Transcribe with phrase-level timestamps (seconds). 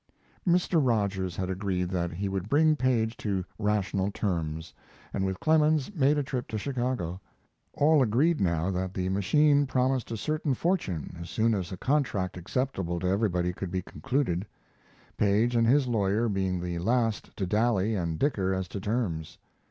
[0.47, 0.81] Mr.
[0.83, 4.73] Rogers had agreed that he would bring Paige to rational terms,
[5.13, 7.21] and with Clemens made a trip to Chicago.
[7.73, 12.35] All agreed now that the machine promised a certain fortune as soon as a contract
[12.35, 14.47] acceptable to everybody could be concluded
[15.17, 19.37] Paige and his lawyer being the last to dally and dicker as to terms.